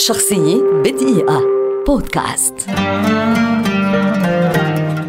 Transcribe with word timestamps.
شخصية 0.00 0.62
بدقيقة. 0.84 1.42
بودكاست. 1.86 2.54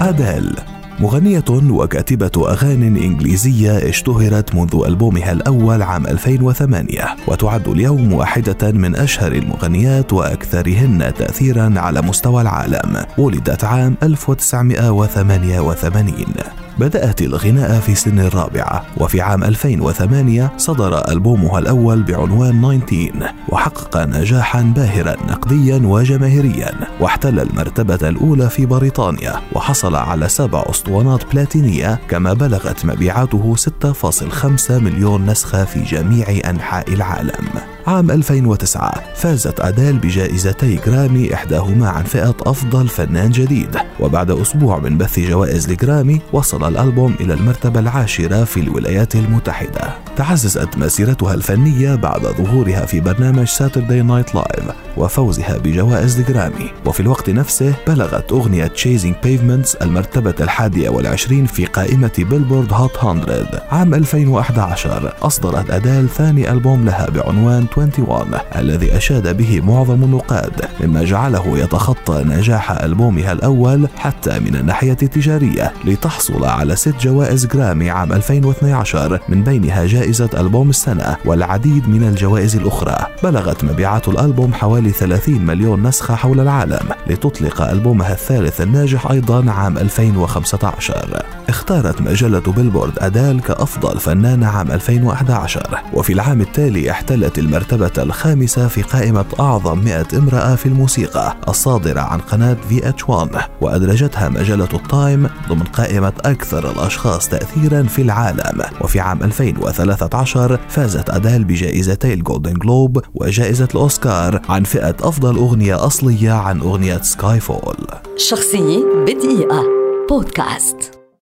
أديل 0.00 0.56
مغنية 1.00 1.44
وكاتبة 1.70 2.30
أغاني 2.36 3.06
إنجليزية 3.06 3.88
اشتهرت 3.88 4.54
منذ 4.54 4.82
ألبومها 4.86 5.32
الأول 5.32 5.82
عام 5.82 6.06
2008 6.06 7.16
وتعد 7.26 7.68
اليوم 7.68 8.12
واحدة 8.12 8.72
من 8.72 8.96
أشهر 8.96 9.32
المغنيات 9.32 10.12
وأكثرهن 10.12 11.12
تأثيرا 11.18 11.74
على 11.76 12.02
مستوى 12.02 12.42
العالم 12.42 13.04
ولدت 13.18 13.64
عام 13.64 13.96
1988 14.02 16.67
بدأت 16.78 17.22
الغناء 17.22 17.80
في 17.80 17.94
سن 17.94 18.20
الرابعة 18.20 18.86
وفي 18.96 19.20
عام 19.20 19.44
2008 19.44 20.52
صدر 20.56 21.08
ألبومها 21.08 21.58
الأول 21.58 22.02
بعنوان 22.02 22.86
19 22.86 23.34
وحقق 23.48 23.96
نجاحا 23.96 24.62
باهرا 24.62 25.16
نقديا 25.28 25.80
وجماهيريا 25.84 26.74
واحتل 27.00 27.40
المرتبة 27.40 28.08
الأولى 28.08 28.50
في 28.50 28.66
بريطانيا 28.66 29.40
وحصل 29.52 29.96
على 29.96 30.28
سبع 30.28 30.64
أسطوانات 30.70 31.32
بلاتينية 31.32 32.00
كما 32.08 32.32
بلغت 32.32 32.86
مبيعاته 32.86 33.56
6.5 33.56 34.70
مليون 34.70 35.26
نسخة 35.26 35.64
في 35.64 35.82
جميع 35.82 36.26
أنحاء 36.50 36.94
العالم. 36.94 37.48
عام 37.86 38.10
2009 38.10 38.92
فازت 39.14 39.60
أديل 39.60 39.98
بجائزتي 39.98 40.78
جرامي 40.86 41.34
إحداهما 41.34 41.88
عن 41.88 42.04
فئة 42.04 42.36
أفضل 42.46 42.88
فنان 42.88 43.30
جديد 43.30 43.76
وبعد 44.00 44.30
أسبوع 44.30 44.78
من 44.78 44.98
بث 44.98 45.18
جوائز 45.18 45.70
الجرامي 45.70 46.20
وصل 46.32 46.67
الألبوم 46.68 47.16
إلى 47.20 47.34
المرتبة 47.34 47.80
العاشرة 47.80 48.44
في 48.44 48.60
الولايات 48.60 49.14
المتحدة. 49.14 49.94
تعززت 50.16 50.78
مسيرتها 50.78 51.34
الفنية 51.34 51.94
بعد 51.94 52.20
ظهورها 52.20 52.86
في 52.86 53.00
برنامج 53.00 53.46
Saturday 53.46 54.02
Night 54.02 54.34
Live 54.34 54.64
وفوزها 54.96 55.58
بجوائز 55.58 56.18
الجرامي 56.18 56.70
وفي 56.86 57.00
الوقت 57.00 57.30
نفسه 57.30 57.74
بلغت 57.86 58.32
أغنية 58.32 58.66
Chasing 58.66 59.14
Pavements 59.22 59.74
المرتبة 59.74 60.34
الحادية 60.40 60.88
والعشرين 60.88 61.46
في 61.46 61.66
قائمة 61.66 62.10
Billboard 62.18 62.72
Hot 62.72 63.04
100 63.04 63.46
عام 63.70 63.94
2011 63.94 65.14
أصدرت 65.22 65.70
أديل 65.70 66.08
ثاني 66.08 66.52
ألبوم 66.52 66.84
لها 66.84 67.10
بعنوان 67.10 67.66
21 67.76 68.40
الذي 68.56 68.96
أشاد 68.96 69.36
به 69.36 69.60
معظم 69.60 70.02
النقاد 70.02 70.68
مما 70.80 71.04
جعله 71.04 71.58
يتخطى 71.58 72.24
نجاح 72.26 72.70
ألبومها 72.70 73.32
الأول 73.32 73.88
حتى 73.96 74.40
من 74.40 74.56
الناحية 74.56 74.96
التجارية 75.02 75.72
لتحصل 75.84 76.44
على 76.58 76.76
ست 76.76 76.94
جوائز 77.00 77.46
جرامي 77.46 77.90
عام 77.90 78.12
2012 78.12 79.20
من 79.28 79.42
بينها 79.42 79.86
جائزة 79.86 80.30
ألبوم 80.34 80.70
السنة 80.70 81.16
والعديد 81.24 81.88
من 81.88 82.08
الجوائز 82.08 82.56
الأخرى. 82.56 83.06
بلغت 83.22 83.64
مبيعات 83.64 84.08
الألبوم 84.08 84.54
حوالي 84.54 84.90
30 84.90 85.34
مليون 85.46 85.82
نسخة 85.86 86.14
حول 86.14 86.40
العالم 86.40 86.88
لتطلق 87.06 87.62
ألبومها 87.62 88.12
الثالث 88.12 88.60
الناجح 88.60 89.10
أيضا 89.10 89.50
عام 89.50 89.78
2015 89.78 91.22
اختارت 91.48 92.00
مجلة 92.00 92.38
بيلبورد 92.56 92.98
أديل 92.98 93.40
كأفضل 93.40 94.00
فنانة 94.00 94.46
عام 94.46 94.70
2011 94.70 95.80
وفي 95.92 96.12
العام 96.12 96.40
التالي 96.40 96.90
احتلت 96.90 97.38
المرتبة 97.38 98.02
الخامسة 98.02 98.68
في 98.68 98.82
قائمة 98.82 99.24
أعظم 99.40 99.78
100 99.78 100.06
امرأة 100.14 100.54
في 100.54 100.66
الموسيقى 100.66 101.36
الصادرة 101.48 102.00
عن 102.00 102.18
قناة 102.18 102.56
VH1 102.68 103.28
وأدرجتها 103.60 104.28
مجلة 104.28 104.68
التايم 104.74 105.28
ضمن 105.48 105.64
قائمة 105.64 106.12
أكثر 106.48 106.70
الأشخاص 106.70 107.28
تأثيرا 107.28 107.82
في 107.82 108.02
العالم. 108.02 108.62
وفي 108.80 109.00
عام 109.00 109.22
2013 109.22 110.60
فازت 110.68 111.10
أديل 111.10 111.44
بجائزتي 111.44 112.14
الجولدن 112.14 112.54
جلوب 112.54 113.02
وجائزة 113.14 113.68
الأوسكار 113.74 114.42
عن 114.48 114.64
فئة 114.64 114.96
أفضل 115.00 115.36
أغنية 115.36 115.86
أصلية 115.86 116.32
عن 116.32 116.60
أغنية 116.60 117.02
سكاي 117.02 117.40
فول 117.40 117.76
شخصية 118.16 118.84
بدقيقة. 119.06 119.62
بودكاست. 120.10 120.97